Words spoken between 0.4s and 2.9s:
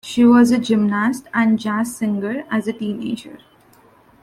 a gymnast and jazz singer as a